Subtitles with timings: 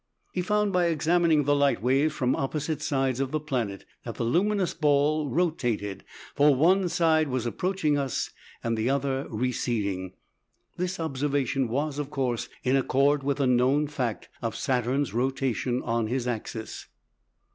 [0.33, 4.23] He found by examining the light waves from opposite sides of the planet that the
[4.23, 8.31] luminous ball rotated; for one side was approaching us
[8.63, 10.13] and the other receding.
[10.75, 16.07] This observation was, of course, in accord with the known fact of Saturn's rotation on
[16.07, 16.87] his axis.